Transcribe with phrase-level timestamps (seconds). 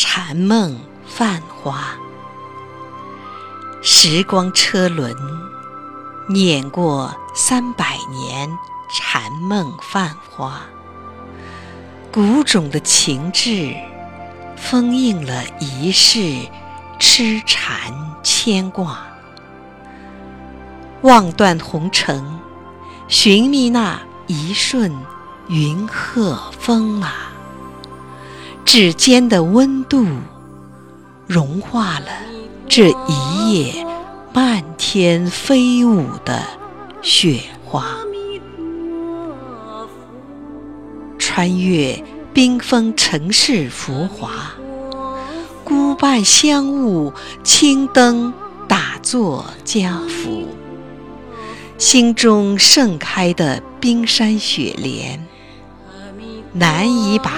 [0.00, 1.96] 禅梦泛花。
[3.82, 5.12] 时光车轮
[6.28, 8.48] 碾过三百年
[8.88, 10.60] 禅梦泛花，
[12.12, 13.74] 古种的情致
[14.56, 16.46] 封印了一世
[17.00, 17.92] 痴缠
[18.22, 19.00] 牵挂。
[21.02, 22.24] 望断红尘，
[23.08, 24.96] 寻觅那一瞬
[25.48, 27.10] 云鹤风马，
[28.70, 30.06] 指尖的温度
[31.26, 32.06] 融化了
[32.68, 33.86] 这一夜
[34.34, 36.42] 漫天飞舞的
[37.00, 37.96] 雪花。
[41.18, 44.52] 穿越缤纷城市浮华，
[45.64, 48.34] 孤伴香雾，青灯
[48.68, 50.46] 打作家福。
[51.78, 55.26] 心中盛开的冰山雪莲，
[56.52, 57.32] 难以把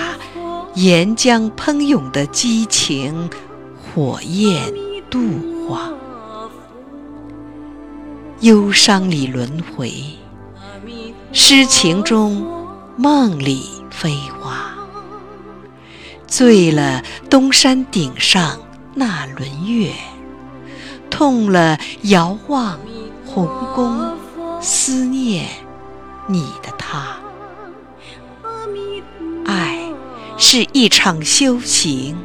[0.74, 3.28] 岩浆喷涌的激情
[3.76, 4.72] 火焰
[5.10, 5.20] 度
[5.68, 5.90] 化。
[8.40, 9.92] 忧伤里轮回，
[11.32, 12.46] 诗情中
[12.96, 14.74] 梦里飞花。
[16.26, 18.58] 醉了东山顶上
[18.94, 19.92] 那轮月，
[21.10, 22.78] 痛了遥望
[23.26, 24.16] 红宫。
[24.62, 25.48] 思念
[26.28, 27.16] 你的他，
[30.52, 32.16] 是一场修行，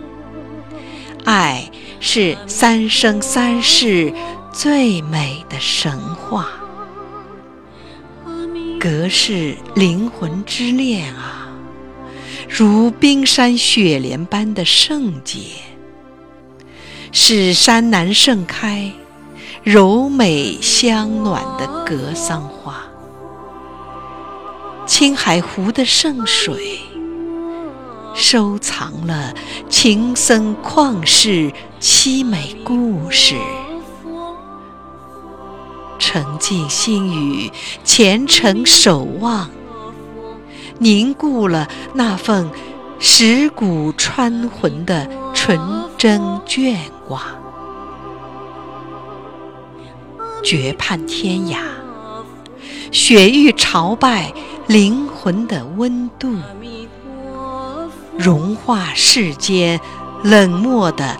[1.25, 4.11] 爱是三生三世
[4.51, 6.47] 最美的神话，
[8.79, 11.49] 隔世灵魂之恋啊，
[12.49, 15.41] 如冰山雪莲般的圣洁，
[17.11, 18.91] 是山南盛开。
[19.61, 22.81] 柔美香暖的格桑花，
[24.87, 26.79] 青海湖的圣水，
[28.15, 29.33] 收藏了
[29.69, 33.35] 情僧旷世凄美故事。
[35.99, 37.51] 沉静心语，
[37.83, 39.49] 虔诚守望，
[40.79, 42.49] 凝固了那份
[43.01, 45.59] 蚀骨穿魂的纯
[45.97, 47.21] 真眷挂。
[50.41, 51.57] 绝盼天涯，
[52.93, 54.31] 雪域朝拜
[54.67, 56.33] 灵魂的温度，
[58.17, 59.79] 融化世间
[60.23, 61.17] 冷漠的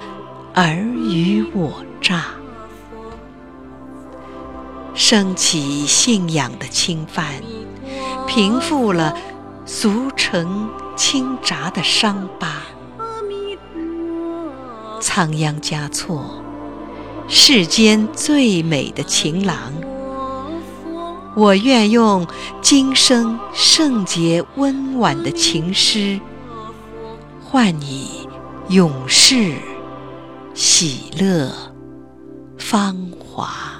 [0.53, 2.23] 尔虞我诈，
[4.94, 7.25] 升起信仰的侵犯，
[8.25, 9.16] 平复了
[9.66, 12.61] 俗尘倾轧的伤疤，
[15.01, 16.41] 仓央嘉措。
[17.28, 19.73] 世间最美的情郎，
[21.35, 22.25] 我愿用
[22.61, 26.19] 今生圣洁温婉的情诗，
[27.55, 28.27] 换你
[28.67, 29.53] 永世
[30.53, 31.49] 喜乐
[32.57, 33.74] 芳华。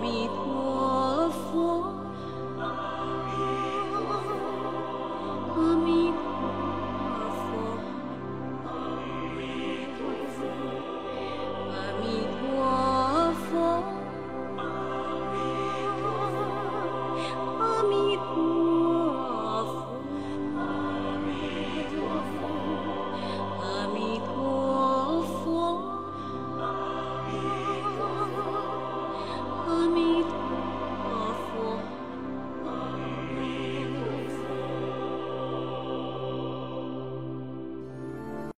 [0.00, 0.45] me